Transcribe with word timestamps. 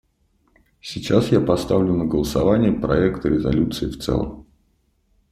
Сейчас 0.81 1.31
я 1.31 1.39
поставлю 1.39 1.93
на 1.93 2.05
голосование 2.05 2.71
проект 2.71 3.23
резолюции 3.23 3.85
в 3.85 3.99
целом. 4.01 4.47